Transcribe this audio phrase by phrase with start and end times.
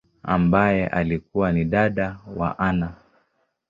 [0.23, 2.93] ambaye alikua ni dada wa Anna.